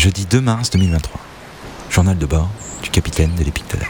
[0.00, 1.20] jeudi 2 mars 2023.
[1.90, 2.48] Journal de bord
[2.82, 3.86] du capitaine de l'Épictadam.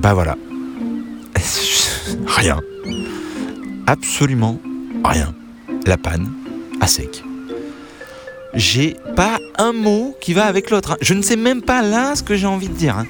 [0.00, 0.36] Bah voilà.
[2.26, 2.58] Rien.
[3.86, 4.58] Absolument
[5.04, 5.34] rien.
[5.84, 6.32] La panne,
[6.80, 7.22] à sec.
[8.54, 10.92] J'ai pas un mot qui va avec l'autre.
[10.92, 10.96] hein.
[11.02, 12.96] Je ne sais même pas là ce que j'ai envie de dire.
[12.96, 13.06] hein.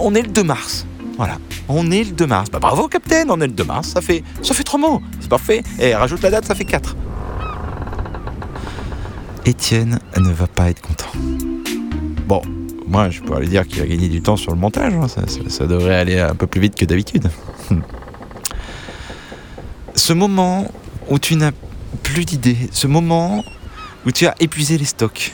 [0.00, 0.84] On est le 2 mars.
[1.16, 1.38] Voilà.
[1.68, 2.50] On est le 2 mars.
[2.50, 3.88] Bah bravo, capitaine, on est le 2 mars.
[3.90, 5.00] Ça fait, ça fait trois mots.
[5.20, 5.62] C'est parfait.
[5.78, 6.96] Et rajoute la date, ça fait 4.
[9.46, 11.06] Étienne ne va pas être content.
[12.26, 12.42] Bon,
[12.86, 14.92] moi, je pourrais lui dire qu'il a gagné du temps sur le montage.
[14.94, 15.08] hein.
[15.08, 17.30] Ça, ça- ça devrait aller un peu plus vite que d'habitude.
[19.94, 20.70] ce moment
[21.08, 21.52] où tu n'as
[22.02, 23.44] plus d'idées, ce moment
[24.04, 25.32] où tu as épuisé les stocks.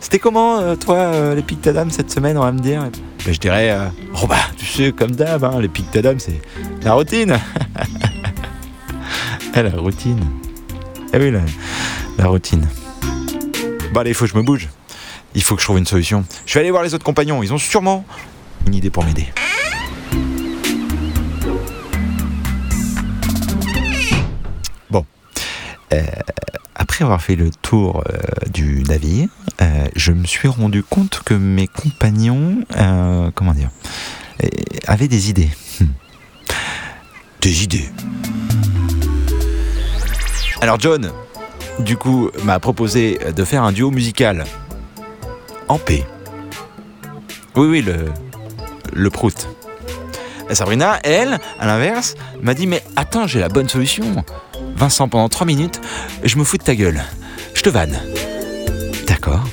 [0.00, 2.82] C'était comment, euh, toi, euh, les Pictadam cette semaine, on va me dire?
[3.26, 3.86] Ben, Je dirais, euh,
[4.22, 6.40] oh bah, tu sais, comme d'hab, hein, les Pictadam, c'est
[6.82, 7.38] la routine.
[9.52, 10.20] Eh, la routine.
[11.12, 11.40] Eh oui, la,
[12.18, 12.64] la routine.
[13.92, 14.68] Bon, allez, il faut que je me bouge.
[15.34, 16.24] Il faut que je trouve une solution.
[16.46, 18.04] Je vais aller voir les autres compagnons, ils ont sûrement
[18.66, 19.26] une idée pour m'aider.
[24.90, 25.04] Bon.
[25.92, 26.02] Euh,
[26.76, 28.18] après avoir fait le tour euh,
[28.52, 29.28] du navire,
[29.60, 32.64] euh, je me suis rendu compte que mes compagnons,
[33.34, 33.70] comment dire,
[34.86, 35.50] avaient des idées.
[35.80, 35.86] Hmm.
[37.40, 37.88] Des idées.
[40.60, 41.10] Alors John,
[41.80, 44.44] du coup, m'a proposé de faire un duo musical
[45.68, 46.04] en paix.
[47.56, 48.06] Oui, oui, le,
[48.92, 49.48] le prout.
[50.50, 54.24] Sabrina, elle, à l'inverse, m'a dit Mais attends, j'ai la bonne solution.
[54.76, 55.80] Vincent, pendant 3 minutes,
[56.24, 57.02] je me fous de ta gueule.
[57.54, 57.98] Je te vanne.
[59.06, 59.44] D'accord.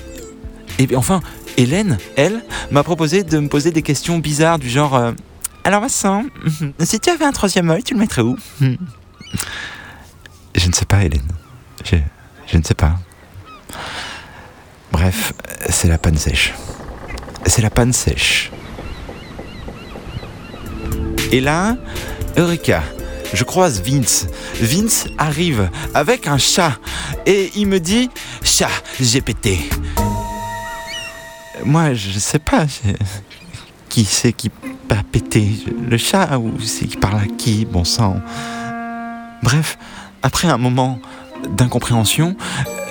[0.79, 1.21] Et puis enfin,
[1.57, 5.11] Hélène, elle, m'a proposé de me poser des questions bizarres du genre euh,
[5.63, 6.23] Alors Vincent,
[6.79, 8.37] si tu avais un troisième œil, tu le mettrais où?
[10.55, 11.27] Je ne sais pas, Hélène.
[12.47, 12.95] Je ne sais pas.
[14.91, 15.33] Bref,
[15.69, 16.53] c'est la panne sèche.
[17.45, 18.51] C'est la panne sèche.
[21.31, 21.75] Et là,
[22.37, 22.81] Eureka,
[23.33, 24.27] je croise Vince.
[24.61, 26.79] Vince arrive avec un chat
[27.25, 28.09] et il me dit
[28.43, 29.59] Chat, j'ai pété.
[31.65, 32.65] Moi, je sais pas.
[33.89, 34.51] Qui c'est qui
[34.89, 35.49] a pété
[35.89, 38.17] Le chat ou c'est qui parle à qui Bon sang.
[39.43, 39.77] Bref,
[40.23, 40.99] après un moment
[41.49, 42.35] d'incompréhension,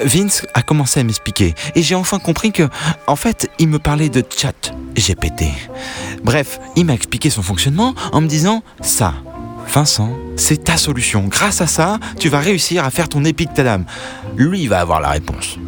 [0.05, 2.69] Vince a commencé à m'expliquer et j'ai enfin compris que,
[3.07, 5.45] en fait, il me parlait de chat GPT.
[6.23, 9.15] Bref, il m'a expliqué son fonctionnement en me disant ça.
[9.69, 11.25] Vincent, c'est ta solution.
[11.25, 13.85] Grâce à ça, tu vas réussir à faire ton épique Tadam.
[14.37, 15.59] Lui, il va avoir la réponse.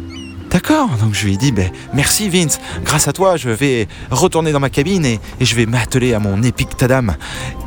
[0.61, 4.51] D'accord, donc je lui ai dit, ben, merci Vince, grâce à toi, je vais retourner
[4.51, 7.15] dans ma cabine et, je vais m'atteler à mon épique Tadam.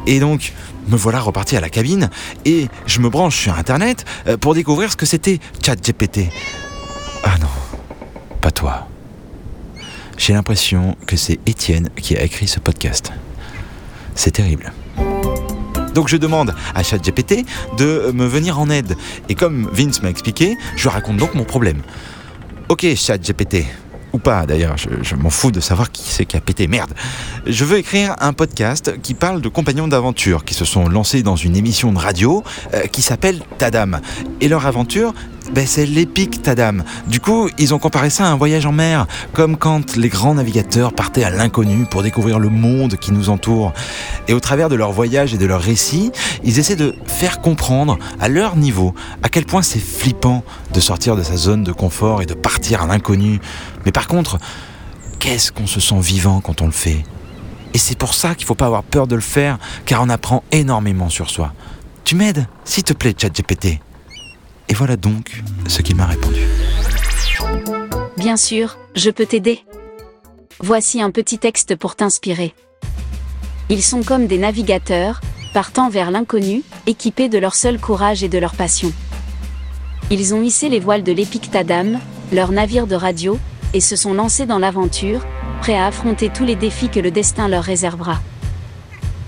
[0.06, 0.53] Et donc,
[0.88, 2.10] me voilà reparti à la cabine
[2.44, 6.28] et je me branche sur Internet euh, pour découvrir ce que c'était ChatGPT.
[7.25, 7.48] Ah non,
[8.42, 8.88] pas toi.
[10.19, 13.10] J'ai l'impression que c'est Étienne qui a écrit ce podcast.
[14.14, 14.70] C'est terrible.
[15.94, 17.47] Donc je demande à ChatGPT
[17.78, 18.98] de me venir en aide.
[19.30, 21.80] Et comme Vince m'a expliqué, je raconte donc mon problème.
[22.68, 23.66] Ok, ChatGPT.
[24.12, 26.68] Ou pas d'ailleurs, je, je m'en fous de savoir qui c'est qui a pété.
[26.68, 26.92] Merde.
[27.46, 31.36] Je veux écrire un podcast qui parle de compagnons d'aventure qui se sont lancés dans
[31.36, 34.00] une émission de radio euh, qui s'appelle Tadam.
[34.42, 35.14] Et leur aventure,
[35.52, 36.82] ben, c'est l'épique Tadam.
[37.06, 40.34] Du coup, ils ont comparé ça à un voyage en mer, comme quand les grands
[40.34, 43.72] navigateurs partaient à l'inconnu pour découvrir le monde qui nous entoure.
[44.28, 46.10] Et au travers de leur voyage et de leurs récits,
[46.42, 50.42] ils essaient de faire comprendre à leur niveau à quel point c'est flippant
[50.72, 53.41] de sortir de sa zone de confort et de partir à l'inconnu.
[53.84, 54.38] Mais par contre,
[55.18, 57.04] qu'est-ce qu'on se sent vivant quand on le fait?
[57.74, 60.42] Et c'est pour ça qu'il faut pas avoir peur de le faire, car on apprend
[60.52, 61.52] énormément sur soi.
[62.04, 63.80] Tu m'aides, s'il te plaît, ChatGPT.
[64.72, 66.41] Et voilà donc ce qu'il m'a répondu.
[68.16, 69.60] Bien sûr, je peux t'aider.
[70.60, 72.55] Voici un petit texte pour t'inspirer.
[73.69, 75.21] Ils sont comme des navigateurs,
[75.53, 78.91] partant vers l'inconnu, équipés de leur seul courage et de leur passion.
[80.10, 82.01] Ils ont hissé les voiles de l'Épique Tadam,
[82.33, 83.39] leur navire de radio,
[83.75, 85.21] et se sont lancés dans l'aventure,
[85.60, 88.22] prêts à affronter tous les défis que le destin leur réservera.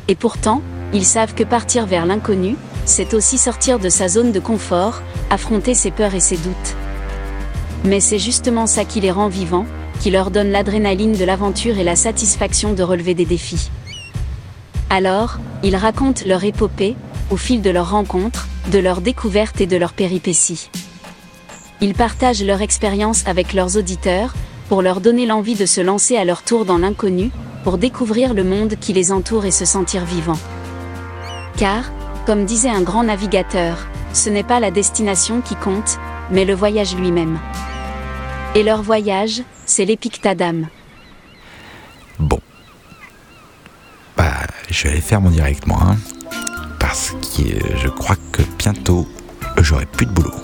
[0.09, 0.63] Et pourtant,
[0.95, 5.75] ils savent que partir vers l'inconnu, c'est aussi sortir de sa zone de confort, affronter
[5.75, 6.77] ses peurs et ses doutes.
[7.85, 9.67] Mais c'est justement ça qui les rend vivants,
[10.01, 13.71] qui leur donne l'adrénaline de l'aventure et la satisfaction de relever des défis.
[14.91, 16.97] Alors, ils racontent leur épopée,
[17.31, 20.71] au fil de leurs rencontres, de leurs découvertes et de leurs péripéties.
[21.81, 24.35] Ils partagent leur expérience avec leurs auditeurs,
[24.69, 27.31] pour leur donner l'envie de se lancer à leur tour dans l'inconnu,
[27.65, 30.39] pour découvrir le monde qui les entoure et se sentir vivants.
[31.57, 31.85] Car,
[32.27, 33.77] comme disait un grand navigateur,
[34.13, 35.99] ce n'est pas la destination qui compte,
[36.31, 37.39] mais le voyage lui-même.
[38.55, 40.67] Et leur voyage, c'est l'Épictadam.
[42.19, 42.39] Bon.
[44.17, 44.33] Bah,
[44.71, 45.79] je vais aller faire mon direct, moi.
[45.83, 45.97] hein.
[46.79, 47.43] parce que
[47.83, 49.09] je crois que bientôt,
[49.59, 50.35] j'aurai plus de boulot.